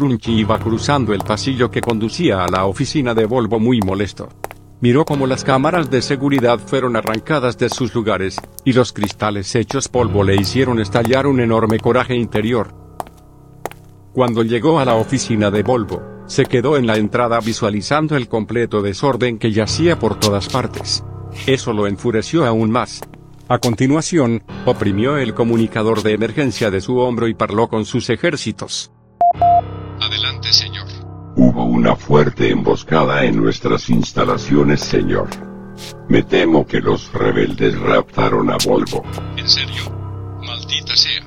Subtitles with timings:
[0.00, 4.30] Iba cruzando el pasillo que conducía a la oficina de Volvo muy molesto.
[4.80, 9.88] Miró cómo las cámaras de seguridad fueron arrancadas de sus lugares, y los cristales hechos
[9.88, 12.72] polvo le hicieron estallar un enorme coraje interior.
[14.14, 18.80] Cuando llegó a la oficina de Volvo, se quedó en la entrada visualizando el completo
[18.80, 21.04] desorden que yacía por todas partes.
[21.46, 23.02] Eso lo enfureció aún más.
[23.48, 28.92] A continuación, oprimió el comunicador de emergencia de su hombro y parló con sus ejércitos.
[30.52, 30.86] Señor.
[31.36, 35.28] Hubo una fuerte emboscada en nuestras instalaciones, señor.
[36.08, 39.04] Me temo que los rebeldes raptaron a Volvo.
[39.36, 39.90] ¿En serio?
[40.44, 41.22] Maldita sea.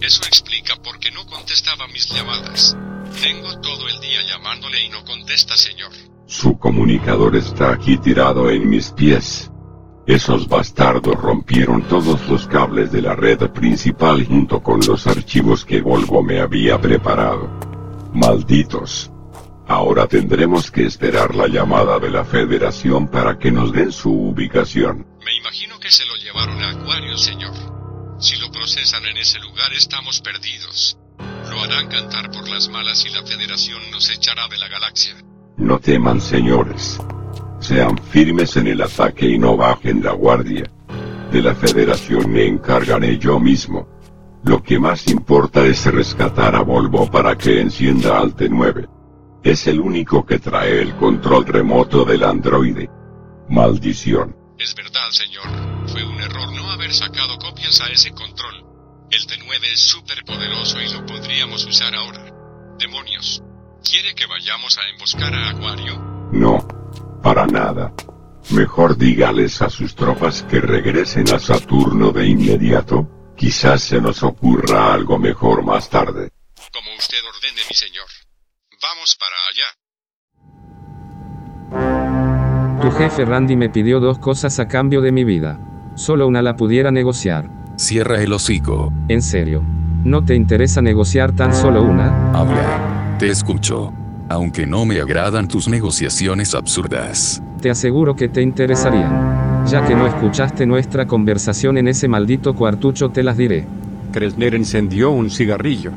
[0.00, 2.76] Eso explica por qué no contestaba mis llamadas.
[3.22, 5.92] Tengo todo el día llamándole y no contesta, señor.
[6.26, 9.50] Su comunicador está aquí tirado en mis pies.
[10.06, 15.80] Esos bastardos rompieron todos los cables de la red principal junto con los archivos que
[15.80, 17.71] Volvo me había preparado.
[18.14, 19.10] Malditos.
[19.66, 25.06] Ahora tendremos que esperar la llamada de la Federación para que nos den su ubicación.
[25.24, 27.54] Me imagino que se lo llevaron a Acuario, señor.
[28.18, 30.98] Si lo procesan en ese lugar estamos perdidos.
[31.50, 35.16] Lo harán cantar por las malas y la Federación nos echará de la galaxia.
[35.56, 37.00] No teman, señores.
[37.60, 40.70] Sean firmes en el ataque y no bajen la guardia.
[41.30, 43.88] De la Federación me encargaré yo mismo.
[44.44, 48.88] Lo que más importa es rescatar a Volvo para que encienda al T9.
[49.44, 52.90] Es el único que trae el control remoto del androide.
[53.48, 54.36] Maldición.
[54.58, 55.88] Es verdad, señor.
[55.88, 58.64] Fue un error no haber sacado copias a ese control.
[59.10, 62.24] El T9 es súper poderoso y lo podríamos usar ahora.
[62.78, 63.42] Demonios.
[63.88, 65.98] ¿Quiere que vayamos a emboscar a Acuario?
[66.32, 66.66] No.
[67.22, 67.92] Para nada.
[68.50, 73.21] Mejor dígales a sus tropas que regresen a Saturno de inmediato.
[73.42, 76.30] Quizás se nos ocurra algo mejor más tarde.
[76.72, 78.06] Como usted ordene, mi señor.
[78.80, 79.66] Vamos para allá.
[82.80, 85.58] Tu jefe Randy me pidió dos cosas a cambio de mi vida.
[85.96, 87.50] Solo una la pudiera negociar.
[87.76, 88.92] Cierra el hocico.
[89.08, 89.64] En serio.
[90.04, 92.30] ¿No te interesa negociar tan solo una?
[92.38, 93.16] Habla.
[93.18, 93.92] Te escucho.
[94.28, 97.42] Aunque no me agradan tus negociaciones absurdas.
[97.60, 99.41] Te aseguro que te interesarían.
[99.66, 103.64] Ya que no escuchaste nuestra conversación en ese maldito cuartucho te las diré.
[104.12, 105.92] Kresner encendió un cigarrillo.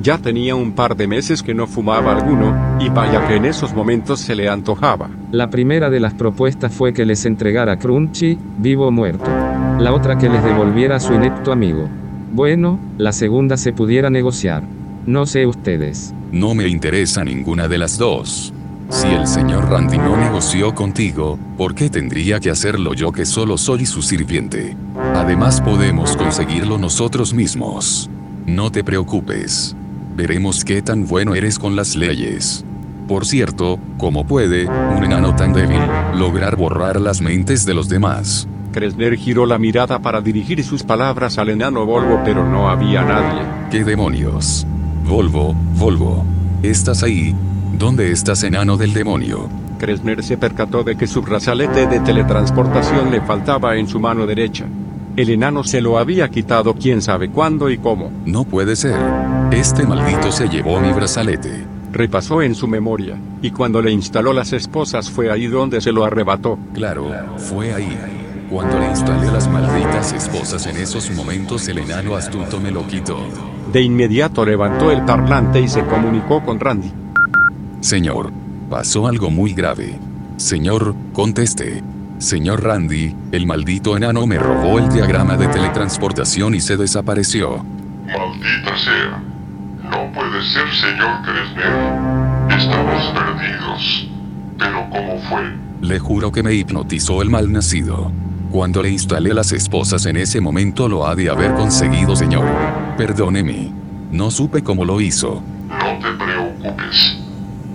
[0.00, 3.74] Ya tenía un par de meses que no fumaba alguno, y vaya que en esos
[3.74, 5.08] momentos se le antojaba.
[5.32, 9.28] La primera de las propuestas fue que les entregara Crunchy, vivo o muerto.
[9.80, 11.88] La otra que les devolviera a su inepto amigo.
[12.32, 14.62] Bueno, la segunda se pudiera negociar.
[15.06, 16.14] No sé ustedes.
[16.30, 18.52] No me interesa ninguna de las dos.
[18.88, 23.58] Si el señor Randy no negoció contigo, ¿por qué tendría que hacerlo yo que solo
[23.58, 24.76] soy su sirviente?
[25.14, 28.08] Además podemos conseguirlo nosotros mismos.
[28.46, 29.74] No te preocupes.
[30.16, 32.64] Veremos qué tan bueno eres con las leyes.
[33.08, 35.80] Por cierto, ¿cómo puede, un enano tan débil,
[36.14, 38.48] lograr borrar las mentes de los demás?
[38.72, 43.42] Kresner giró la mirada para dirigir sus palabras al enano Volvo, pero no había nadie.
[43.70, 44.66] ¿Qué demonios?
[45.04, 46.24] Volvo, Volvo.
[46.62, 47.34] ¿Estás ahí?
[47.72, 49.48] ¿Dónde estás, enano del demonio?
[49.78, 54.64] Kresner se percató de que su brazalete de teletransportación le faltaba en su mano derecha.
[55.16, 58.10] El enano se lo había quitado quién sabe cuándo y cómo.
[58.24, 58.98] No puede ser.
[59.50, 61.64] Este maldito se llevó mi brazalete.
[61.92, 66.04] Repasó en su memoria, y cuando le instaló las esposas fue ahí donde se lo
[66.04, 66.58] arrebató.
[66.74, 67.96] Claro, fue ahí.
[68.50, 73.18] Cuando le instalé las malditas esposas en esos momentos el enano astuto me lo quitó.
[73.72, 77.05] De inmediato levantó el parlante y se comunicó con Randy.
[77.86, 78.32] Señor,
[78.68, 79.96] pasó algo muy grave.
[80.38, 81.84] Señor, conteste.
[82.18, 87.64] Señor Randy, el maldito enano me robó el diagrama de teletransportación y se desapareció.
[88.06, 89.22] Maldita sea.
[89.84, 92.58] No puede ser, señor Kresner.
[92.58, 94.08] Estamos perdidos.
[94.58, 95.42] Pero ¿cómo fue?
[95.80, 98.10] Le juro que me hipnotizó el malnacido.
[98.50, 102.48] Cuando le instalé las esposas en ese momento lo ha de haber conseguido, señor.
[102.96, 103.70] Perdóneme.
[104.10, 105.40] No supe cómo lo hizo.
[105.68, 107.25] No te preocupes.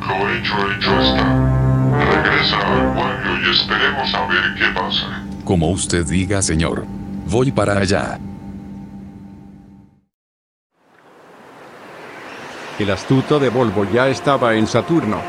[0.02, 1.52] Lo hecho, hecho está.
[1.92, 5.24] Regresa al barrio y esperemos a ver qué pasa.
[5.46, 6.86] Como usted diga, señor.
[7.28, 8.20] Voy para allá.
[12.80, 15.22] El astuto de Volvo ya estaba en Saturno.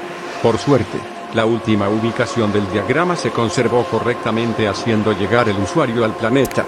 [0.42, 0.98] Por suerte,
[1.34, 6.64] la última ubicación del diagrama se conservó correctamente haciendo llegar el usuario al planeta.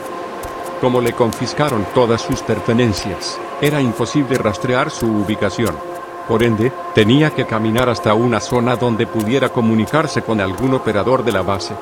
[0.80, 5.94] Como le confiscaron todas sus pertenencias, era imposible rastrear su ubicación.
[6.28, 11.32] Por ende, tenía que caminar hasta una zona donde pudiera comunicarse con algún operador de
[11.32, 11.74] la base.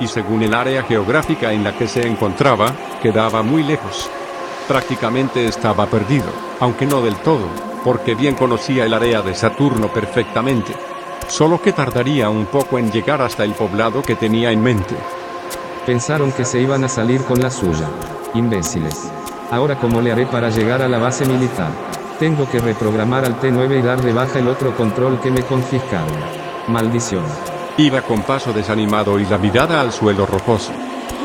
[0.00, 2.72] Y según el área geográfica en la que se encontraba,
[3.02, 4.10] quedaba muy lejos.
[4.68, 6.26] Prácticamente estaba perdido,
[6.60, 7.46] aunque no del todo,
[7.84, 10.74] porque bien conocía el área de Saturno perfectamente.
[11.28, 14.94] Solo que tardaría un poco en llegar hasta el poblado que tenía en mente.
[15.86, 17.88] Pensaron que se iban a salir con la suya.
[18.34, 19.10] Imbéciles.
[19.50, 21.70] Ahora cómo le haré para llegar a la base militar.
[22.18, 26.16] Tengo que reprogramar al T9 y dar de baja el otro control que me confiscaron.
[26.68, 27.24] Maldición.
[27.76, 30.72] Iba con paso desanimado y la mirada al suelo rocoso,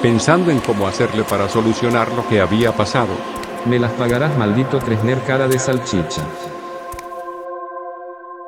[0.02, 3.14] pensando en cómo hacerle para solucionar lo que había pasado.
[3.66, 6.24] Me las pagarás maldito Kresner cara de salchicha.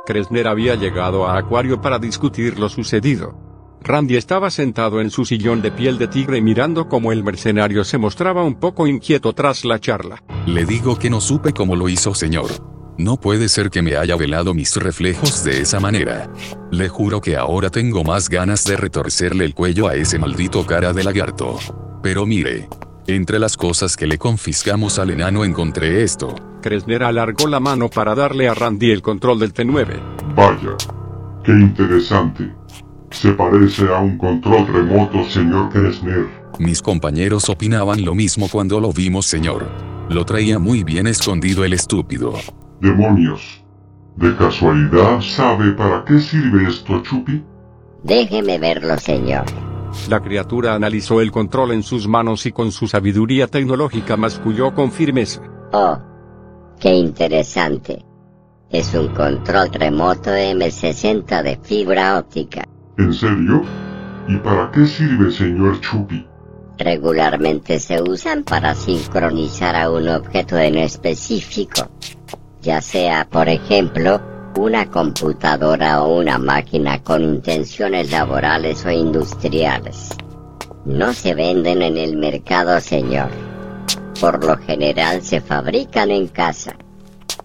[0.06, 3.43] Kresner había llegado a Acuario para discutir lo sucedido.
[3.84, 7.98] Randy estaba sentado en su sillón de piel de tigre mirando cómo el mercenario se
[7.98, 10.24] mostraba un poco inquieto tras la charla.
[10.46, 12.50] Le digo que no supe cómo lo hizo, señor.
[12.98, 16.32] No puede ser que me haya velado mis reflejos de esa manera.
[16.72, 20.94] Le juro que ahora tengo más ganas de retorcerle el cuello a ese maldito cara
[20.94, 21.58] de lagarto.
[22.02, 22.70] Pero mire,
[23.08, 26.36] entre las cosas que le confiscamos al enano encontré esto.
[26.62, 30.36] Kresner alargó la mano para darle a Randy el control del T9.
[30.36, 30.78] Vaya,
[31.44, 32.63] qué interesante.
[33.14, 36.28] Se parece a un control remoto, señor Kresner.
[36.58, 39.68] Mis compañeros opinaban lo mismo cuando lo vimos, señor.
[40.10, 42.34] Lo traía muy bien escondido el estúpido.
[42.82, 43.64] Demonios.
[44.18, 47.44] ¿De casualidad sabe para qué sirve esto, Chupi?
[48.04, 49.46] Déjeme verlo, señor.
[50.10, 54.92] La criatura analizó el control en sus manos y con su sabiduría tecnológica masculló con
[54.92, 55.42] firmeza.
[55.72, 55.98] Oh,
[56.80, 58.04] qué interesante.
[58.70, 62.64] Es un control remoto M60 de fibra óptica.
[62.98, 63.64] ¿En serio?
[64.28, 66.28] ¿Y para qué sirve, señor Chupi?
[66.78, 71.90] Regularmente se usan para sincronizar a un objeto en específico,
[72.62, 74.22] ya sea, por ejemplo,
[74.58, 80.10] una computadora o una máquina con intenciones laborales o industriales.
[80.86, 83.30] No se venden en el mercado, señor.
[84.20, 86.76] Por lo general se fabrican en casa.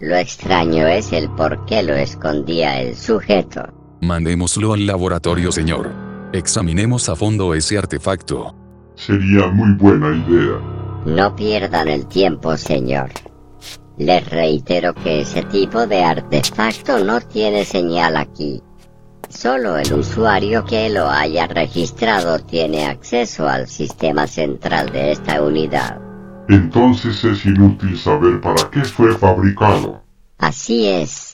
[0.01, 3.78] Lo extraño es el por qué lo escondía el sujeto.
[4.01, 5.93] Mandémoslo al laboratorio, señor.
[6.33, 8.55] Examinemos a fondo ese artefacto.
[8.95, 10.61] Sería muy buena idea.
[11.07, 13.11] No pierdan el tiempo, señor.
[13.97, 18.63] Les reitero que ese tipo de artefacto no tiene señal aquí.
[19.29, 26.01] Solo el usuario que lo haya registrado tiene acceso al sistema central de esta unidad.
[26.49, 30.03] Entonces es inútil saber para qué fue fabricado.
[30.39, 31.28] Así es.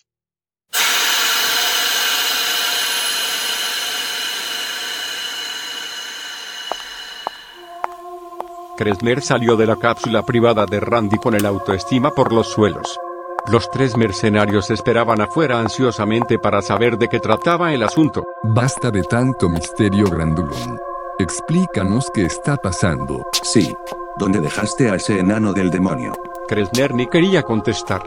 [8.76, 12.99] Kresner salió de la cápsula privada de Randy con el autoestima por los suelos.
[13.47, 18.25] Los tres mercenarios esperaban afuera ansiosamente para saber de qué trataba el asunto.
[18.43, 20.79] Basta de tanto misterio, Grandulón.
[21.19, 23.23] Explícanos qué está pasando.
[23.43, 23.73] Sí.
[24.17, 26.15] ¿Dónde dejaste a ese enano del demonio?
[26.49, 28.03] Kresner ni quería contestar.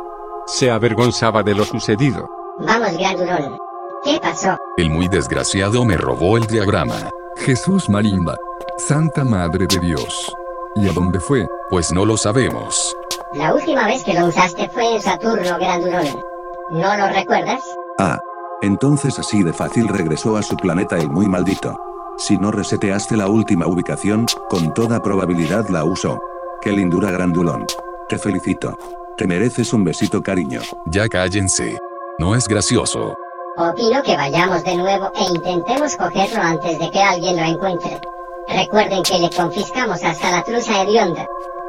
[0.47, 2.29] Se avergonzaba de lo sucedido.
[2.59, 3.57] Vamos, Grandulón.
[4.03, 4.57] ¿Qué pasó?
[4.75, 7.09] El muy desgraciado me robó el diagrama.
[7.37, 8.35] Jesús Marimba.
[8.77, 10.33] Santa Madre de Dios.
[10.79, 11.47] ¿Y a dónde fue?
[11.71, 12.95] Pues no lo sabemos.
[13.33, 16.21] La última vez que lo usaste fue en Saturno, Grandulón.
[16.69, 17.63] ¿No lo recuerdas?
[17.97, 18.19] Ah.
[18.61, 21.75] Entonces así de fácil regresó a su planeta el muy maldito.
[22.17, 26.19] Si no reseteaste la última ubicación, con toda probabilidad la usó.
[26.61, 27.65] Qué lindura grandulón.
[28.07, 28.77] Te felicito.
[29.17, 30.61] Te mereces un besito cariño.
[30.85, 31.79] Ya cállense.
[32.19, 33.15] No es gracioso.
[33.57, 37.99] Opino que vayamos de nuevo e intentemos cogerlo antes de que alguien lo encuentre.
[38.47, 41.25] Recuerden que le confiscamos hasta la truza hedionda.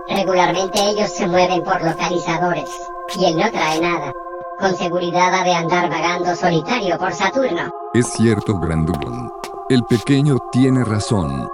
[0.09, 2.71] Regularmente ellos se mueven por localizadores,
[3.17, 4.13] y él no trae nada.
[4.59, 7.71] Con seguridad ha de andar vagando solitario por Saturno.
[7.95, 9.31] Es cierto, Grandulón.
[9.69, 11.49] El pequeño tiene razón.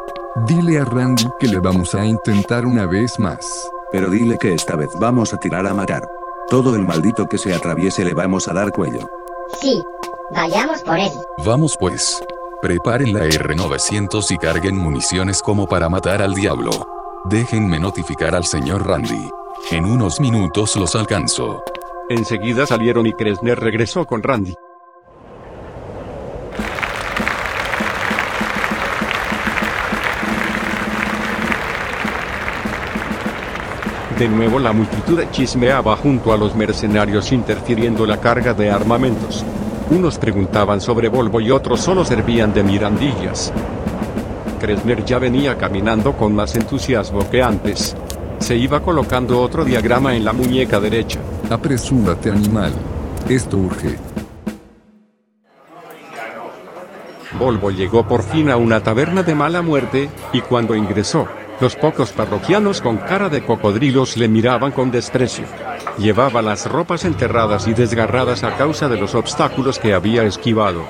[0.47, 3.69] Dile a Randy que le vamos a intentar una vez más.
[3.93, 6.07] Pero dile que esta vez vamos a tirar a matar.
[6.49, 9.07] Todo el maldito que se atraviese le vamos a dar cuello.
[9.61, 9.83] Sí,
[10.33, 11.12] vayamos por él.
[11.45, 12.21] Vamos pues.
[12.64, 16.71] Preparen la R900 y carguen municiones como para matar al diablo.
[17.26, 19.28] Déjenme notificar al señor Randy.
[19.71, 21.62] En unos minutos los alcanzo.
[22.09, 24.54] Enseguida salieron y Kresner regresó con Randy.
[34.18, 39.44] De nuevo la multitud chismeaba junto a los mercenarios interfiriendo la carga de armamentos.
[39.91, 43.53] Unos preguntaban sobre Volvo y otros solo servían de mirandillas.
[44.59, 47.95] Kresner ya venía caminando con más entusiasmo que antes.
[48.38, 51.21] Se iba colocando otro diagrama en la muñeca derecha.
[51.50, 52.73] Apresúrate, animal.
[53.29, 53.99] Esto urge.
[57.38, 61.26] Volvo llegó por fin a una taberna de mala muerte, y cuando ingresó,
[61.61, 65.45] los pocos parroquianos con cara de cocodrilos le miraban con desprecio.
[65.99, 70.85] Llevaba las ropas enterradas y desgarradas a causa de los obstáculos que había esquivado.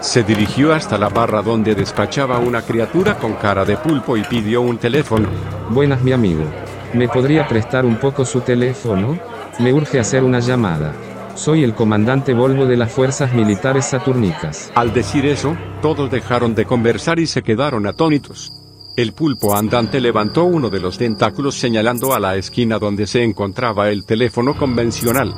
[0.00, 4.60] Se dirigió hasta la barra donde despachaba una criatura con cara de pulpo y pidió
[4.60, 5.28] un teléfono.
[5.70, 6.44] Buenas mi amigo.
[6.92, 9.18] ¿Me podría prestar un poco su teléfono?
[9.58, 10.92] Me urge hacer una llamada.
[11.34, 14.70] Soy el comandante Volvo de las Fuerzas Militares Saturnicas.
[14.74, 18.52] Al decir eso, todos dejaron de conversar y se quedaron atónitos.
[18.96, 23.90] El pulpo andante levantó uno de los tentáculos señalando a la esquina donde se encontraba
[23.90, 25.34] el teléfono convencional.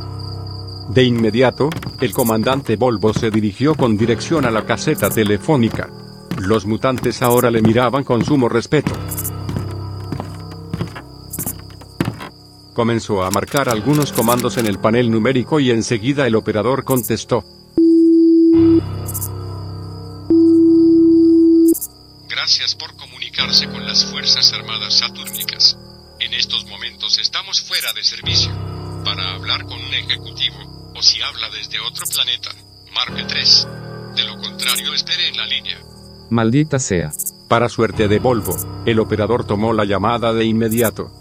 [0.91, 1.69] De inmediato,
[2.01, 5.91] el comandante Volvo se dirigió con dirección a la caseta telefónica.
[6.39, 8.93] Los mutantes ahora le miraban con sumo respeto.
[12.75, 17.43] Comenzó a marcar algunos comandos en el panel numérico y enseguida el operador contestó.
[22.29, 22.95] Gracias por
[23.39, 25.79] comunicarse con las Fuerzas Armadas Satúrnicas.
[26.19, 28.51] En estos momentos estamos fuera de servicio.
[29.05, 32.51] Para hablar con un ejecutivo, o si habla desde otro planeta,
[32.93, 33.69] marque 3.
[34.17, 35.79] De lo contrario, espere en la línea.
[36.31, 37.13] Maldita sea.
[37.49, 41.13] Para suerte de Volvo, el operador tomó la llamada de inmediato.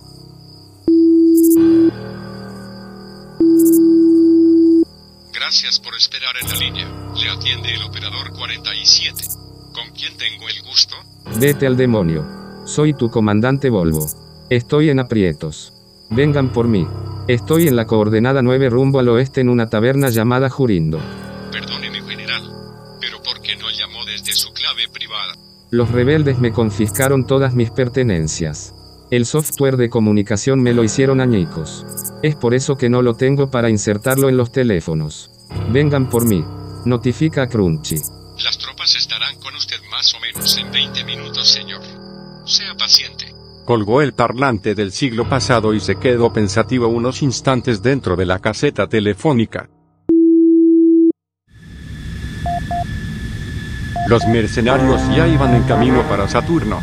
[5.33, 7.13] Gracias por esperar en la línea.
[7.15, 9.23] Le atiende el operador 47.
[9.71, 10.95] ¿Con quién tengo el gusto?
[11.35, 12.25] Vete al demonio.
[12.65, 14.07] Soy tu comandante Volvo.
[14.49, 15.73] Estoy en aprietos.
[16.09, 16.87] Vengan por mí.
[17.27, 20.99] Estoy en la coordenada 9 rumbo al oeste en una taberna llamada Jurindo.
[21.51, 22.43] Perdóneme, general.
[22.99, 25.35] Pero ¿por qué no llamó desde su clave privada?
[25.69, 28.73] Los rebeldes me confiscaron todas mis pertenencias.
[29.11, 31.85] El software de comunicación me lo hicieron añicos.
[32.23, 35.29] Es por eso que no lo tengo para insertarlo en los teléfonos.
[35.71, 36.43] Vengan por mí.
[36.85, 37.97] Notifica a Crunchy.
[38.43, 39.16] Las tropas usted
[40.55, 41.81] en 20 minutos, señor.
[42.45, 43.33] Sea paciente.
[43.65, 48.39] Colgó el parlante del siglo pasado y se quedó pensativo unos instantes dentro de la
[48.39, 49.69] caseta telefónica.
[54.07, 56.81] Los mercenarios ya iban en camino para Saturno.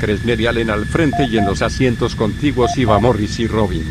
[0.00, 3.84] Kresner y al frente y en los asientos contiguos iba Morris y Robin.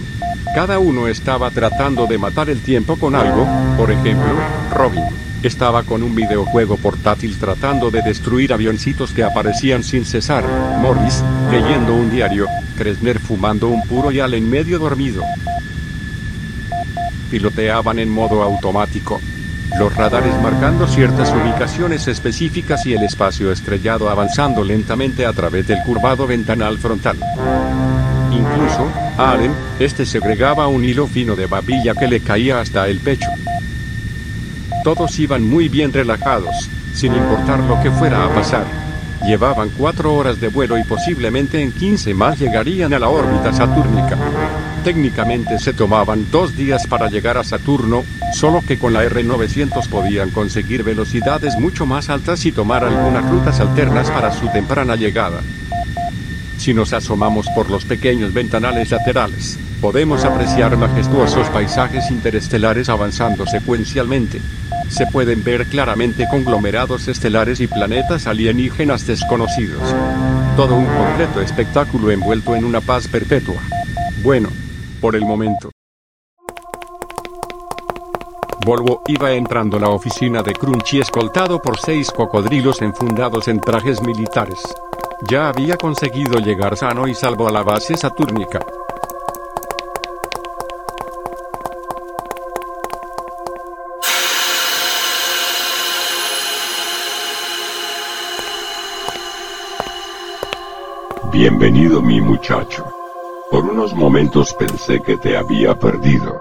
[0.53, 4.33] Cada uno estaba tratando de matar el tiempo con algo, por ejemplo,
[4.73, 10.45] Robin estaba con un videojuego portátil tratando de destruir avioncitos que aparecían sin cesar,
[10.79, 12.47] Morris, leyendo un diario,
[12.77, 15.23] Kresner fumando un puro y Allen medio dormido.
[17.29, 19.19] Piloteaban en modo automático.
[19.77, 25.81] Los radares marcando ciertas ubicaciones específicas y el espacio estrellado avanzando lentamente a través del
[25.83, 27.17] curvado ventanal frontal.
[28.31, 33.27] Incluso, Allen, este segregaba un hilo fino de babilla que le caía hasta el pecho.
[34.83, 38.65] Todos iban muy bien relajados, sin importar lo que fuera a pasar.
[39.25, 44.17] Llevaban cuatro horas de vuelo y posiblemente en 15 más llegarían a la órbita satúrnica.
[44.83, 50.31] Técnicamente se tomaban dos días para llegar a Saturno, solo que con la R900 podían
[50.31, 55.39] conseguir velocidades mucho más altas y tomar algunas rutas alternas para su temprana llegada.
[56.57, 64.41] Si nos asomamos por los pequeños ventanales laterales, podemos apreciar majestuosos paisajes interestelares avanzando secuencialmente.
[64.89, 69.81] Se pueden ver claramente conglomerados estelares y planetas alienígenas desconocidos.
[70.55, 73.55] Todo un completo espectáculo envuelto en una paz perpetua.
[74.23, 74.49] Bueno,
[75.01, 75.71] por el momento.
[78.65, 84.59] Volvo iba entrando la oficina de Crunchy escoltado por seis cocodrilos enfundados en trajes militares.
[85.27, 88.65] Ya había conseguido llegar sano y salvo a la base satúrnica.
[104.85, 106.37] Pensé que te había perdido.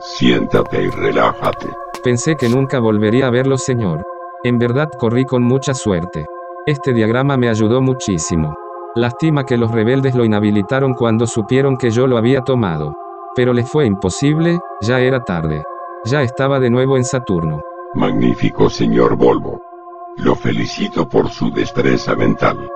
[0.00, 1.68] Siéntate y relájate.
[2.04, 4.02] Pensé que nunca volvería a verlo, señor.
[4.44, 6.26] En verdad corrí con mucha suerte.
[6.66, 8.54] Este diagrama me ayudó muchísimo.
[8.94, 12.92] Lástima que los rebeldes lo inhabilitaron cuando supieron que yo lo había tomado.
[13.34, 15.62] Pero les fue imposible, ya era tarde.
[16.04, 17.62] Ya estaba de nuevo en Saturno.
[17.94, 19.62] Magnífico señor Volvo.
[20.16, 22.68] Lo felicito por su destreza mental.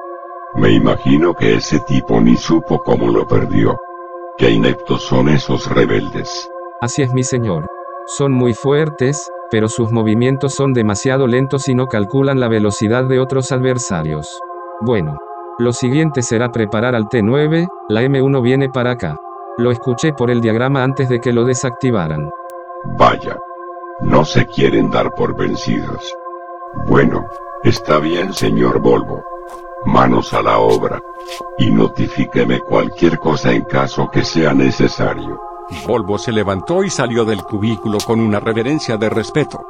[0.55, 3.77] Me imagino que ese tipo ni supo cómo lo perdió.
[4.37, 6.51] Qué ineptos son esos rebeldes.
[6.81, 7.67] Así es mi señor.
[8.07, 13.21] Son muy fuertes, pero sus movimientos son demasiado lentos y no calculan la velocidad de
[13.21, 14.41] otros adversarios.
[14.81, 15.17] Bueno.
[15.61, 19.17] Lo siguiente será preparar al T9, la M1 viene para acá.
[19.57, 22.29] Lo escuché por el diagrama antes de que lo desactivaran.
[22.99, 23.39] Vaya.
[24.01, 26.13] No se quieren dar por vencidos.
[26.89, 27.25] Bueno,
[27.63, 29.23] está bien señor Volvo.
[29.85, 31.01] Manos a la obra.
[31.59, 35.41] Y notifíqueme cualquier cosa en caso que sea necesario.
[35.87, 39.61] Volvo se levantó y salió del cubículo con una reverencia de respeto.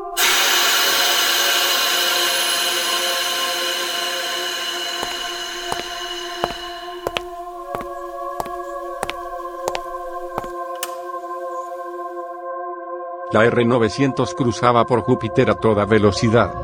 [13.33, 16.55] La R-900 cruzaba por Júpiter a toda velocidad.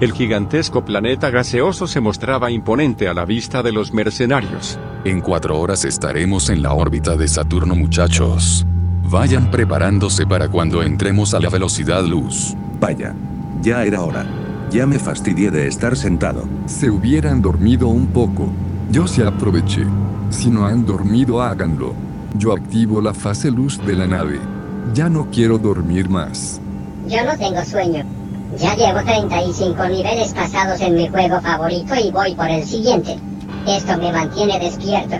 [0.00, 4.78] El gigantesco planeta gaseoso se mostraba imponente a la vista de los mercenarios.
[5.04, 8.64] En cuatro horas estaremos en la órbita de Saturno muchachos.
[9.10, 12.54] Vayan preparándose para cuando entremos a la velocidad luz.
[12.78, 13.12] Vaya.
[13.60, 14.24] Ya era hora.
[14.70, 16.44] Ya me fastidié de estar sentado.
[16.66, 18.52] Se hubieran dormido un poco.
[18.92, 19.84] Yo se aproveché.
[20.30, 21.92] Si no han dormido, háganlo.
[22.36, 24.38] Yo activo la fase luz de la nave.
[24.94, 26.60] Ya no quiero dormir más.
[27.08, 28.17] Yo no tengo sueño.
[28.56, 33.18] Ya llevo 35 niveles pasados en mi juego favorito y voy por el siguiente.
[33.66, 35.16] Esto me mantiene despierto.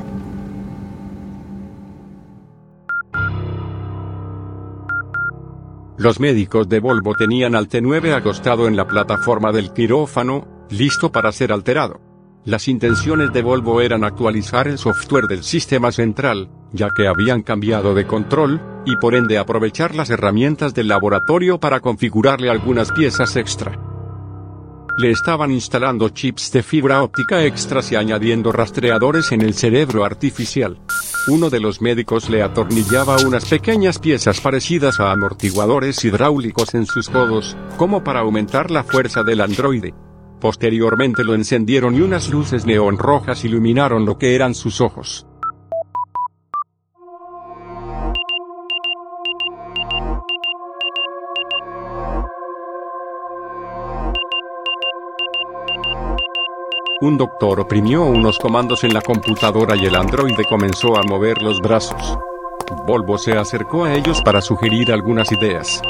[5.99, 11.33] Los médicos de Volvo tenían al T9 acostado en la plataforma del quirófano, listo para
[11.33, 12.01] ser alterado.
[12.45, 17.95] Las intenciones de Volvo eran actualizar el software del sistema central, ya que habían cambiado
[17.95, 23.79] de control, y por ende aprovechar las herramientas del laboratorio para configurarle algunas piezas extra.
[24.99, 30.81] Le estaban instalando chips de fibra óptica extras y añadiendo rastreadores en el cerebro artificial.
[31.29, 37.09] Uno de los médicos le atornillaba unas pequeñas piezas parecidas a amortiguadores hidráulicos en sus
[37.09, 39.95] codos, como para aumentar la fuerza del androide.
[40.41, 45.28] Posteriormente lo encendieron y unas luces neón rojas iluminaron lo que eran sus ojos.
[57.01, 61.61] Un doctor oprimió unos comandos en la computadora y el androide comenzó a mover los
[61.61, 62.19] brazos.
[62.89, 65.81] Volvo se acercó a ellos para sugerir algunas ideas.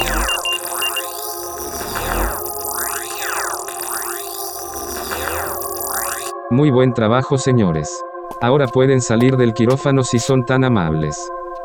[6.50, 7.88] Muy buen trabajo señores.
[8.42, 11.16] Ahora pueden salir del quirófano si son tan amables.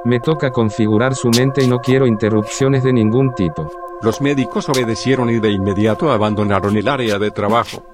[0.06, 3.70] Me toca configurar su mente y no quiero interrupciones de ningún tipo.
[4.02, 7.93] Los médicos obedecieron y de inmediato abandonaron el área de trabajo.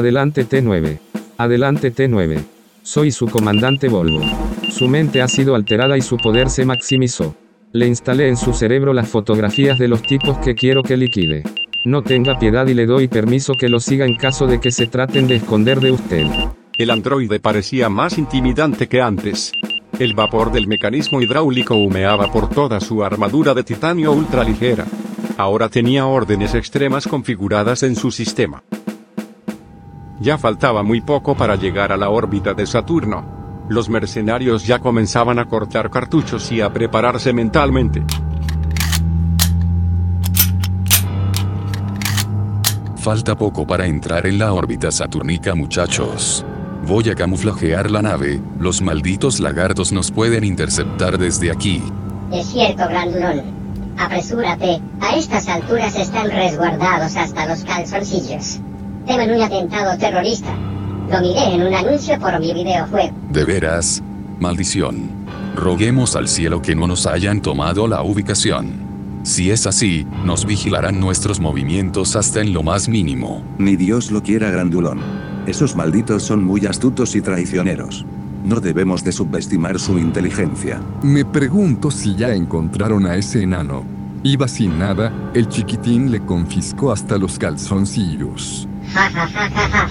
[0.00, 0.98] Adelante T9.
[1.36, 2.42] Adelante T9.
[2.82, 4.22] Soy su comandante Volvo.
[4.70, 7.34] Su mente ha sido alterada y su poder se maximizó.
[7.72, 11.42] Le instalé en su cerebro las fotografías de los tipos que quiero que liquide.
[11.84, 14.86] No tenga piedad y le doy permiso que lo siga en caso de que se
[14.86, 16.26] traten de esconder de usted.
[16.78, 19.52] El androide parecía más intimidante que antes.
[19.98, 24.86] El vapor del mecanismo hidráulico humeaba por toda su armadura de titanio ultraligera.
[25.36, 28.62] Ahora tenía órdenes extremas configuradas en su sistema.
[30.20, 33.24] Ya faltaba muy poco para llegar a la órbita de Saturno.
[33.70, 38.04] Los mercenarios ya comenzaban a cortar cartuchos y a prepararse mentalmente.
[42.96, 46.44] Falta poco para entrar en la órbita saturnica muchachos.
[46.86, 51.82] Voy a camuflajear la nave, los malditos lagartos nos pueden interceptar desde aquí.
[52.30, 53.40] Es cierto, Grandulón.
[53.96, 58.60] Apresúrate, a estas alturas están resguardados hasta los calzoncillos.
[59.10, 60.54] Temen un atentado terrorista.
[61.10, 63.12] Lo miré en un anuncio por mi videojuego.
[63.32, 64.00] ¿De veras?
[64.38, 65.10] Maldición.
[65.56, 68.70] Roguemos al cielo que no nos hayan tomado la ubicación.
[69.24, 73.42] Si es así, nos vigilarán nuestros movimientos hasta en lo más mínimo.
[73.58, 75.00] Ni Dios lo quiera, Grandulón.
[75.44, 78.06] Esos malditos son muy astutos y traicioneros.
[78.44, 80.80] No debemos de subestimar su inteligencia.
[81.02, 83.82] Me pregunto si ya encontraron a ese enano.
[84.22, 88.68] Iba sin nada, el chiquitín le confiscó hasta los calzoncillos.
[88.94, 89.88] Ja, ja, ja, ja, ja.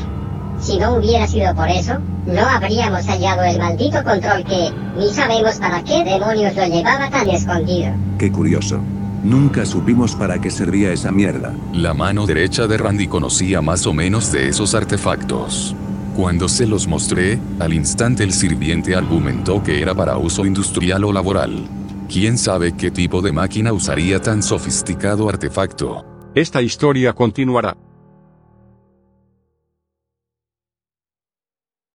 [0.60, 5.56] Si no hubiera sido por eso, no habríamos hallado el maldito control que, ni sabemos
[5.56, 7.94] para qué demonios lo llevaba tan escondido.
[8.18, 8.82] Qué curioso.
[9.24, 11.54] Nunca supimos para qué servía esa mierda.
[11.74, 15.76] La mano derecha de Randy conocía más o menos de esos artefactos.
[16.16, 21.14] Cuando se los mostré, al instante el sirviente argumentó que era para uso industrial o
[21.14, 21.68] laboral.
[22.10, 26.06] ¿Quién sabe qué tipo de máquina usaría tan sofisticado artefacto?
[26.36, 27.78] Esta historia continuará.